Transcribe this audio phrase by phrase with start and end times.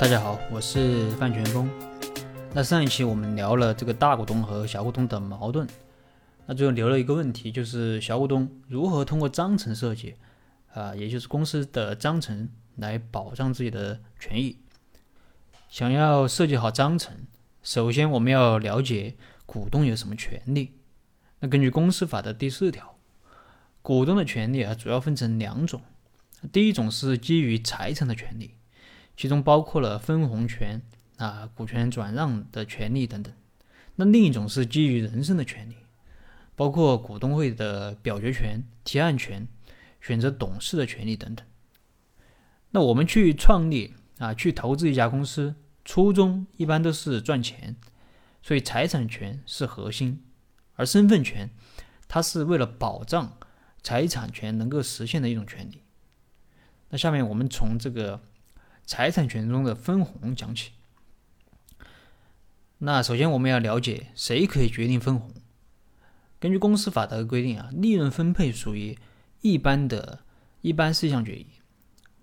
[0.00, 1.70] 大家好，我是范全峰。
[2.54, 5.68] 那上一期我们聊了这个大股东和小股东的矛盾，
[6.46, 10.14] 那最后留了一个问题，就是小股东如何通过章程设计，
[10.72, 14.56] 啊，也就是公司的章程来保障自己的权益。
[15.68, 17.14] 想要设计好章程，
[17.62, 20.78] 首先我们要了解股东有什么权利。
[21.40, 22.96] 那根据公司法的第四条，
[23.82, 25.82] 股东的权利啊主要分成两种，
[26.50, 28.54] 第一种是基于财产的权利。
[29.20, 30.80] 其中包括了分红权
[31.18, 33.30] 啊、股权转让的权利等等。
[33.96, 35.76] 那另一种是基于人身的权利，
[36.56, 39.46] 包括股东会的表决权、提案权、
[40.00, 41.46] 选择董事的权利等等。
[42.70, 47.76] 那我们去创立啊、去投资一家公司，初衷一般都是赚钱，
[48.40, 50.24] 所以财产权是核心，
[50.76, 51.50] 而身份权
[52.08, 53.36] 它是为了保障
[53.82, 55.82] 财产权能够实现的一种权利。
[56.88, 58.22] 那下面我们从这个。
[58.90, 60.72] 财产权中的分红讲起。
[62.78, 65.32] 那首先我们要了解谁可以决定分红。
[66.40, 68.98] 根据公司法的规定啊，利润分配属于
[69.42, 70.24] 一般的
[70.60, 71.46] 一般事项决议。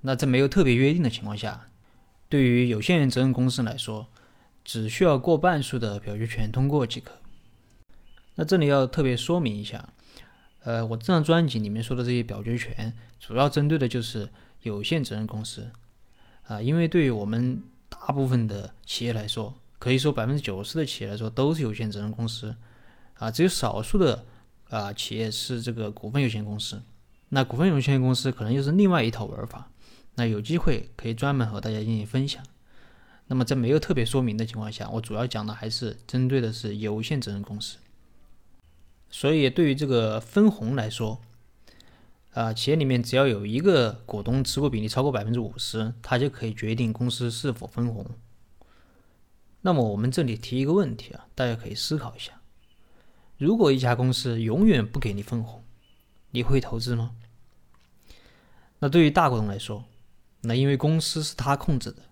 [0.00, 1.68] 那在没有特别约定的情况下，
[2.28, 4.08] 对于有限责任公司来说，
[4.64, 7.12] 只需要过半数的表决权通过即可。
[8.34, 9.90] 那这里要特别说明一下，
[10.64, 14.30] 呃，我这张专辑里面说的这些表决权，主要针对的就是
[14.62, 15.70] 有限责任公司。
[16.46, 22.54] 啊，因为对于我们大部分的企业来说，可以说百分之九十的企业来说都是有限责任公司，
[23.14, 24.24] 啊，只有少数的
[24.70, 26.80] 啊企业是这个股份有限公司。
[27.30, 29.68] 那股份有限公司可能又是另外一套玩法，
[30.14, 32.42] 那有机会可以专门和大家进行分享。
[33.26, 37.78] 那么在没有特别说明的情况下，我主要讲的还是针对的是有限责任公司。
[39.10, 41.20] 所以对于这个分红来说，
[42.36, 48.04] 啊，企业里面只要有一个股东持股比例超过百分之五十，他就可以决定公司是否分红。
[49.62, 52.32] 那么我们这里提一个问题啊，大家可以思考一下：
[53.38, 55.64] 如果一家公司永远不给你分红，
[56.32, 57.12] 你会投资吗？
[58.80, 59.86] 那对于大股东来说，
[60.42, 62.02] 那因为公司是他控制的，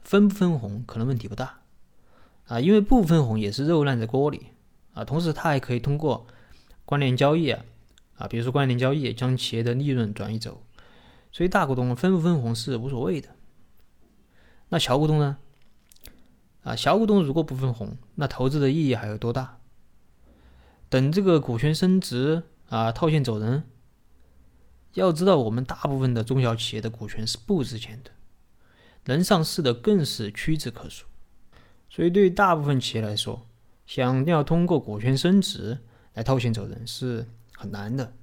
[0.00, 1.60] 分不分红可能问题不大
[2.48, 4.48] 啊，因为不分红也是肉烂在锅里
[4.94, 6.26] 啊，同时他还可以通过
[6.84, 7.64] 关联交易啊。
[8.20, 10.62] 啊，比如说关联交易将企业的利润转移走，
[11.32, 13.30] 所以大股东分不分红是无所谓的。
[14.68, 15.38] 那小股东呢？
[16.62, 19.58] 啊，小股东如果不分红，那投资的意义还有多大？
[20.90, 23.64] 等这个股权升值啊，套现走人。
[24.92, 28.10] 要知道，我们大部分的中小企业的股权是不值钱的，
[29.06, 31.06] 能上市的更是屈指可数。
[31.88, 33.46] 所以，对于大部分企业来说，
[33.86, 35.78] 想要通过股权升值
[36.12, 37.26] 来套现走人是。
[37.60, 38.14] 很难的。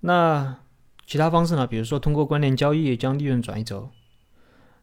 [0.00, 0.58] 那
[1.06, 1.66] 其他方式呢？
[1.66, 3.90] 比如说通过关联交易将利润转移走。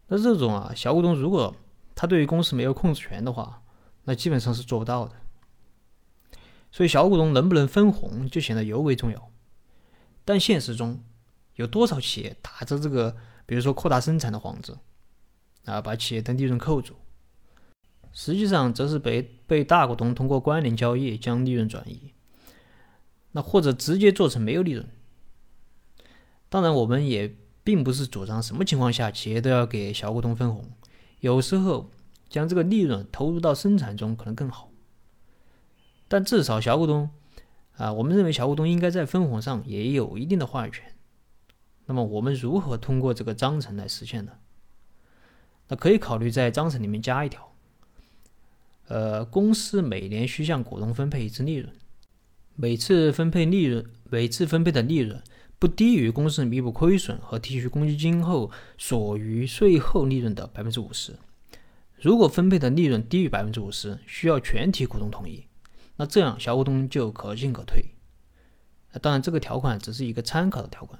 [0.07, 1.55] 那这种啊，小股东如果
[1.93, 3.61] 他对于公司没有控制权的话，
[4.05, 5.13] 那基本上是做不到的。
[6.71, 9.29] 所以小股东能不能分红就显得尤为重要。
[10.25, 11.03] 但现实中，
[11.55, 14.79] 有多少企业打着这个，比如说扩大生产的幌子，
[15.65, 16.95] 啊，把企业的利润扣住，
[18.11, 22.13] 实际上则是被被大股东通过关联交易将利润转移。
[23.33, 24.87] 那或者直接做成没有利润。
[26.49, 30.71] 当然，我们也并不是主张什么情况下企业都要给小股东分红，
[31.19, 31.91] 有时候
[32.29, 34.69] 将这个利润投入到生产中可能更好。
[36.07, 37.09] 但至少小股东
[37.75, 40.93] 啊，我们认为小股东应该在分红上也有一定的话语权。
[41.85, 44.33] 那么我们如何通过这个章程来实现呢？
[45.69, 47.51] 那可以考虑在章程里面加一条，
[48.89, 51.73] 呃，公司每年需向股东分配一次利润。
[52.55, 55.21] 每次分配利润，每次分配的利润
[55.57, 61.15] 不低于公司弥补亏损和提取公积金后所余税后利润的百分之五十。
[61.99, 65.45] 如果分配的利润低于百分之五十，需要全体股东同意，
[65.95, 67.85] 那这样小股东就可进可退。
[69.01, 70.99] 当然，这个条款只是一个参考的条款，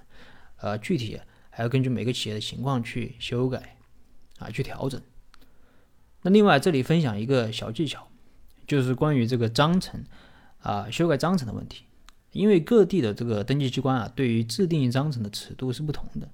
[0.57, 1.19] 呃，具体
[1.51, 3.77] 还要根据每个企业的情况去修改
[4.39, 4.99] 啊，去调整。
[6.23, 8.07] 那另外，这里分享一个小技巧，
[8.65, 10.03] 就是关于这个章程。
[10.63, 11.83] 啊，修改章程的问题，
[12.31, 16.29] 因为各地的这个登记机关啊，对于制定章程的尺度是不同的。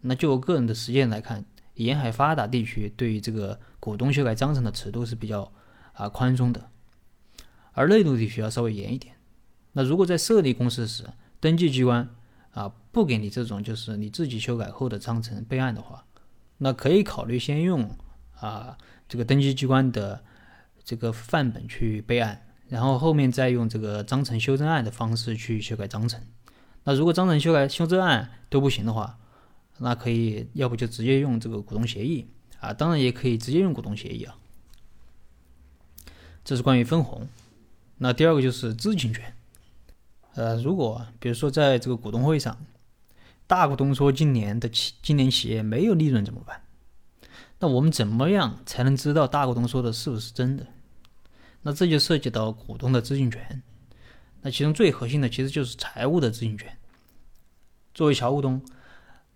[0.00, 1.44] 那就我个人的实践来看，
[1.74, 5.52] 沿海发达地区对于这个股东修改章程的尺度是比较
[5.92, 6.70] 啊宽松的，
[7.72, 9.14] 而内陆地区要稍微严一点。
[9.72, 11.04] 那如果在设立公司时，
[11.38, 12.08] 登记机关
[12.52, 16.04] 啊不给你这种就是你自己修改后的章程备案的话，
[16.58, 17.88] 那可以考虑先用
[18.40, 18.78] 啊
[19.08, 20.24] 这个登记机关的
[20.82, 22.46] 这个范本去备案。
[22.72, 26.18] 然后后面再用这个章程修正案的方式去修改章程。
[26.84, 29.18] 那如果章程修改修正案都不行的话，
[29.76, 32.28] 那可以要不就直接用这个股东协议
[32.60, 34.34] 啊，当然也可以直接用股东协议啊。
[36.42, 37.28] 这是关于分红。
[37.98, 39.34] 那第二个就是知情权。
[40.32, 42.56] 呃，如果比如说在这个股东会上，
[43.46, 46.62] 大股东说今年的企今年企业没有利润怎么办？
[47.58, 50.66] 那我们怎么样才能知道大股东说的是不是真的？
[51.62, 53.62] 那这就涉及到股东的知情权。
[54.42, 56.76] 那其中最核心的其实就是财务的知情权。
[57.94, 58.62] 作为小股东，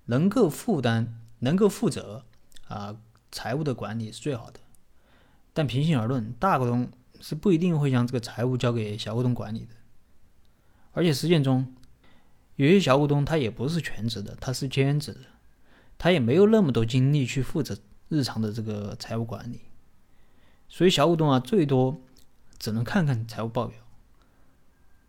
[0.06, 2.24] 能够负担、能够负责
[2.68, 2.96] 啊
[3.30, 4.60] 财务的管理是最好的。
[5.52, 6.90] 但平心而论，大股东
[7.20, 9.74] 是不一定会将这个财务交给小股东管理的。
[10.92, 11.74] 而且实践中，
[12.56, 15.20] 有些小股东他也不是全职的，他是兼职的，
[15.96, 17.76] 他也没有那么多精力去负责。
[18.08, 19.62] 日常的这个财务管理，
[20.68, 22.00] 所以小股东啊，最多
[22.58, 23.78] 只能看看财务报表。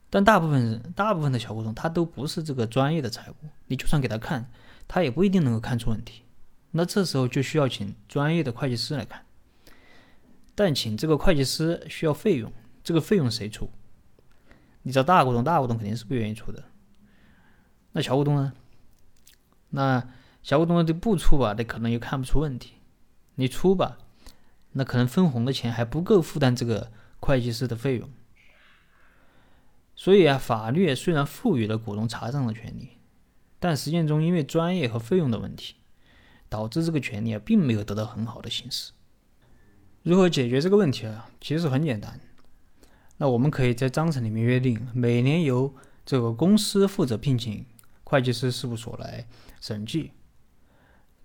[0.09, 3.35] 但大部分人，大部分的小股东，他都不是这个专业的财务，
[3.65, 4.49] 你就算给他看，
[4.87, 6.23] 他也不一定能够看出问题。
[6.71, 9.25] 那这时候就需要请专业的会计师来看。
[10.55, 12.51] 但请这个会计师需要费用，
[12.83, 13.69] 这个费用谁出？
[14.83, 16.63] 你找大股东，大股东肯定是不愿意出的。
[17.91, 18.53] 那小股东呢？
[19.69, 20.07] 那
[20.41, 22.75] 小股东这不出吧，那可能又看不出问题。
[23.35, 23.97] 你出吧，
[24.71, 28.09] 那可能分红的钱还不够负担这个会计师的费用。
[29.95, 32.97] 所以啊，法律虽然赋予了股东查账的权利，
[33.59, 35.75] 但实践中因为专业和费用的问题，
[36.49, 38.91] 导致这个权利啊并没有得到很好的行使。
[40.03, 41.29] 如何解决这个问题啊？
[41.41, 42.19] 其实很简单，
[43.17, 45.73] 那我们可以在章程里面约定，每年由
[46.05, 47.65] 这个公司负责聘请
[48.03, 49.27] 会计师事务所来
[49.59, 50.11] 审计。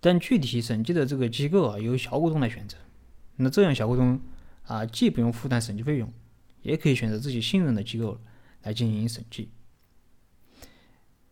[0.00, 2.76] 但具体审计的这个机构啊，由小股东来选择。
[3.36, 4.18] 那这样小股东
[4.64, 6.12] 啊，既不用负担审计费用，
[6.62, 8.20] 也可以选择自己信任的机构
[8.62, 9.50] 来进行审计。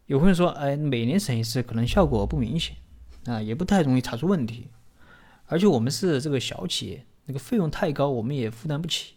[0.07, 2.77] 有朋友说，哎，每年审一次可能效果不明显
[3.25, 4.69] 啊，也不太容易查出问题。
[5.47, 9.15] 而且我们是这个小企业，那个费用太高，我们也负担不起。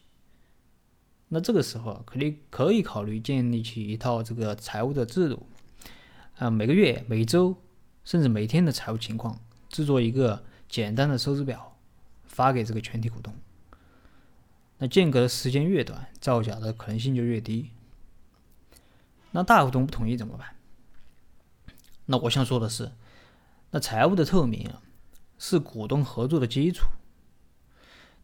[1.29, 5.47] 那这个时候啊，可以可以考虑建立起一套这个财务的制度
[6.37, 7.55] 啊，每个月、每周。
[8.05, 9.39] 甚至每天的财务情况，
[9.69, 11.79] 制作一个简单的收支表，
[12.25, 13.33] 发给这个全体股东。
[14.79, 17.71] 那间隔的时间越短，造假的可能性就越低。
[19.31, 20.55] 那大股东不同意怎么办？
[22.05, 22.91] 那我想说的是，
[23.71, 24.81] 那财务的透明啊，
[25.39, 26.85] 是股东合作的基础。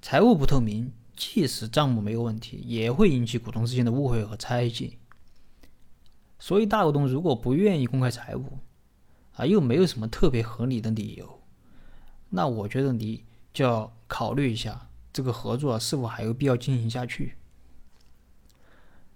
[0.02, 4.98] 财务不透明，即使账目没有问题，也会引起股东之间的误会和猜忌。
[6.38, 8.60] 所以，大股东如果不愿意公开财务，
[9.36, 11.42] 啊，又没有什么特别合理的理由，
[12.30, 13.24] 那我觉得你
[13.54, 14.89] 就要考虑一下
[15.20, 17.36] 这个合作是否还有必要进行下去。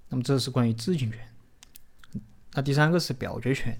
[0.09, 1.29] 那么这是关于知情权。
[2.51, 3.79] 那第三个是表决权，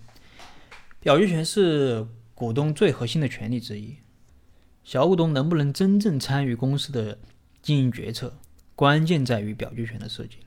[1.02, 3.98] 表决权是股东最核心的权利之一。
[4.86, 7.20] 小股东能不能真正参与公司的
[7.62, 8.38] 经营决策，
[8.74, 10.38] 关键在于表决权的设计。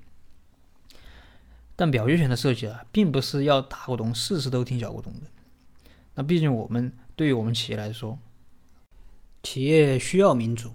[1.77, 5.27] 但表决权的设计啊，并不是要大股东事事都听小股东的。
[6.15, 8.19] 那毕竟我们对于我们企业来说，
[9.43, 10.73] 企业需要民主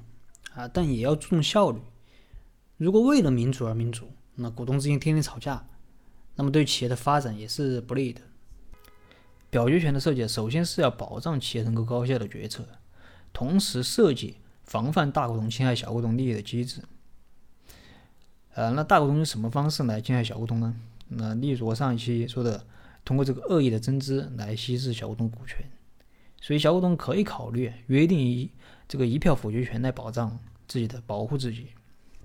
[0.54, 1.80] 啊，但也要注重效率。
[2.78, 5.68] 如果为了民主而民主，那股东之间天天吵架，
[6.36, 8.22] 那么对企业的发展也是不利的。
[9.50, 12.66] 表决权的设计，首先是要保障企业能够高效的决策，
[13.34, 16.82] 同时设计防范大股东侵害小股东利益的机制。
[18.54, 20.76] 呃，那大股东用什么方式来侵害小股东呢？
[21.08, 22.66] 那例如我上一期说的。
[23.04, 25.58] 通过这个恶意的增资来稀释小股东股权，
[26.42, 28.52] 所以小股东可以考虑约定一
[28.88, 31.68] 这个一票否决权来保障自己的保护自己。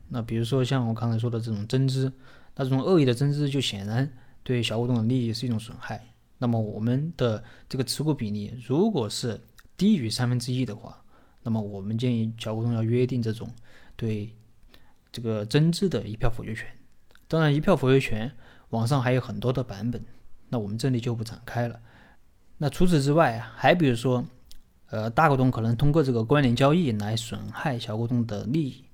[0.08, 2.12] 那比如说像我刚才说的这种增资，
[2.54, 4.10] 那这种恶意的增资就显然
[4.42, 6.04] 对小股东的利益是一种损害。
[6.38, 9.40] 那么我们的这个持股比例如果是
[9.76, 11.04] 低于三分之一的话，
[11.42, 13.48] 那么我们建议小股东要约定这种
[13.96, 14.34] 对
[15.12, 16.66] 这个增资的一票否决权。
[17.28, 18.32] 当然，一票否决权
[18.70, 20.02] 网上还有很多的版本。
[20.48, 21.80] 那我们这里就不展开了。
[22.58, 24.24] 那除此之外，还比如说，
[24.88, 28.84] 呃，大股东可能通过这个关联交易来损害小股东的利益。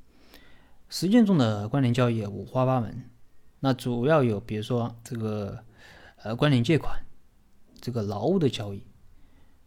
[0.89, 3.05] 实践中的关联交易五花八门，
[3.61, 5.59] 那主要有比如说这个
[6.23, 6.99] 呃关联借款、
[7.81, 8.85] 这个劳务的交易、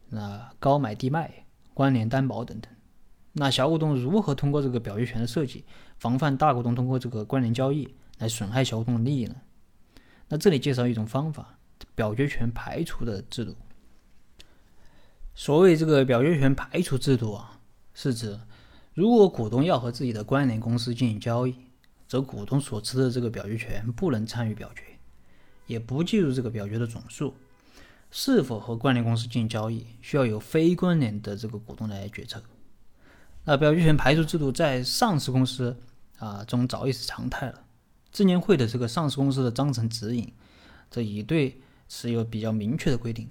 [0.09, 2.69] 那高买低卖、关联担保等等。
[3.31, 5.63] 那小股东如何通过这个表决权的设计，
[5.97, 9.35] 防范大股东通过这个关联交易来损害小股东的利益呢？
[10.27, 11.57] 那这里介绍一种方法。
[11.93, 13.53] 表决权排除的制度。
[15.35, 17.59] 所谓这个表决权排除制度啊，
[17.93, 18.39] 是指
[18.93, 21.53] 如果股东要和自己的关联公司进行交易，
[22.07, 24.81] 则股东所持的这个表决权不能参与表决，
[25.67, 27.35] 也不计入这个表决的总数。
[28.11, 32.41] 是否和关联公司进行交易，需要由非关联的这个股东来决策。
[33.43, 35.75] 那表决权排除制度在上市公司
[36.17, 37.61] 啊中早已是常态了。
[38.13, 40.31] 证监会的这个上市公司的章程指引，
[40.89, 43.29] 这已对此有比较明确的规定，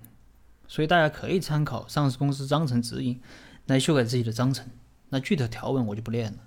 [0.67, 3.21] 所以大家可以参考上市公司章程指引
[3.67, 4.69] 来修改自己的章程。
[5.11, 6.39] 那具体条文我就不念了，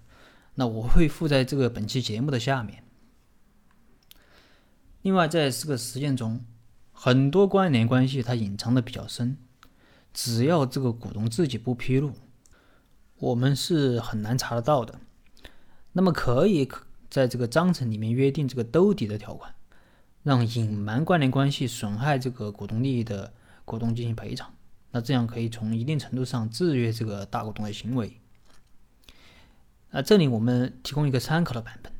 [0.55, 2.83] 那我会附在这个本期节目的下面。
[5.01, 6.43] 另外，在这个实践中，
[6.91, 9.37] 很多关联关系它隐藏的比较深，
[10.13, 12.13] 只要这个股东自己不披露，
[13.19, 14.99] 我们是很难查得到的。
[15.93, 16.69] 那么可以。
[17.09, 19.55] 在这个章程里面约定这个兜底的条款，
[20.23, 23.31] 让隐瞒关联关系损害这个股东利益的
[23.67, 24.53] 股东进行赔偿，
[24.91, 28.17] 那这样可以从一定程度上制约这个大股东的行为。
[29.91, 31.91] 那这里我们提供一个参考的版本。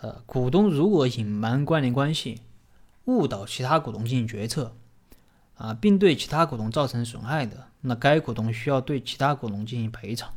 [0.00, 2.40] 呃，股东如果隐瞒关联关系，
[3.06, 4.76] 误导其他股东进行决策，
[5.54, 10.32] 啊，并对其他股东造成损害的，那该股东需要对其他股东进行赔偿。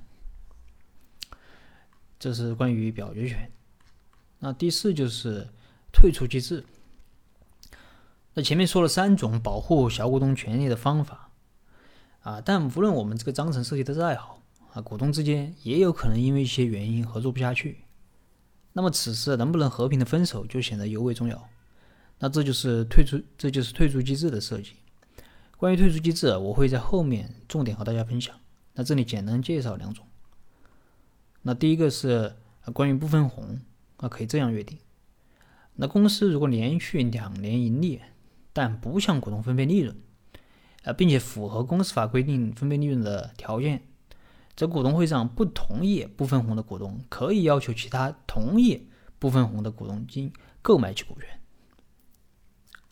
[2.17, 3.51] 这是关于表决权。
[4.39, 5.47] 那第四就是
[5.93, 6.65] 退出机制。
[8.35, 11.31] 那前面说了三种保护小股东权利的方法
[12.19, 14.41] 啊，但无论我们这个章程设计的再好
[14.73, 17.85] 啊，股东之间也有可能因为一些原因合作不下去。
[18.73, 21.49] 那么此时能不能和平的分手就显得尤为重要。
[22.19, 24.73] 那这就是退出，这就是退出机制的设计。
[25.55, 28.35] 关于退出机制，我会在后面重点和大家分享。
[28.73, 30.05] 那这里简单介绍两种。
[31.43, 32.35] 那第一个是
[32.73, 33.61] 关于不分红
[33.95, 34.77] 啊，可以这样约定：
[35.75, 38.01] 那公司如果连续两年盈利，
[38.55, 39.93] 但不向股东分配利润，
[40.85, 43.83] 啊，并且符合公司法规定分配利润的条件，
[44.55, 48.87] 则股东会上不同意不分红的股东可以要求其他同意
[49.19, 50.31] 不分红的股东经
[50.61, 51.27] 购买其股权。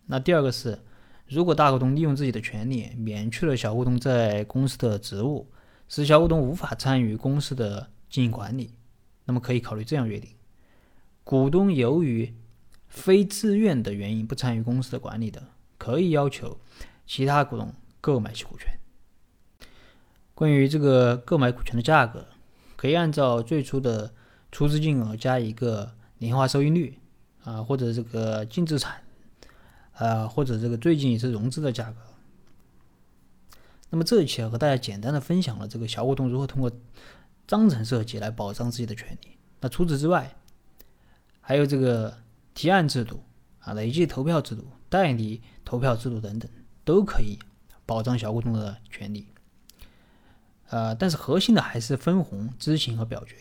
[0.08, 0.77] 那第二个是，
[1.25, 5.50] 如果大股东利用自己的权利免去了小股东在公司的职务，
[5.88, 7.89] 使小股东无法参与公司的。
[8.13, 8.75] 经营管理，
[9.25, 10.29] 那么可以考虑这样约定：
[11.24, 12.32] 股东由于
[12.88, 15.43] 非自愿的原因不参与公司的管理的，
[15.83, 16.57] 可以要求
[17.05, 18.79] 其他股东购买其股权。
[20.33, 22.25] 关于这个购买股权的价格，
[22.77, 24.13] 可以按照最初的
[24.49, 26.97] 出资金额加一个年化收益率
[27.43, 29.03] 啊，或者这个净资产
[29.95, 31.97] 啊，或者这个最近一次融资的价格。
[33.89, 36.71] 那么这一期啊和大家简单的分享了这个小股东如何通过。
[37.45, 39.37] 章程设计来保障自己的权利。
[39.59, 40.33] 那除此之外，
[41.41, 42.17] 还有这个
[42.53, 43.21] 提案制度
[43.59, 46.47] 啊、累计投票制度、代理投票制度等等，
[46.85, 47.39] 都可以
[47.83, 49.25] 保障小股东的权利。
[50.69, 53.35] 呃，但是核心的还是分红、知情和表决。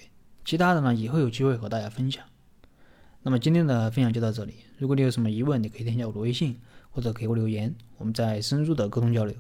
[0.47, 2.25] 其他的呢，以后有机会和大家分享。
[3.21, 4.55] 那么今天的分享就到这里。
[4.79, 6.59] 如果你有什么疑问，你可以添加我的微信，
[6.91, 9.37] 或者给我留言，我们再深入的沟通交流。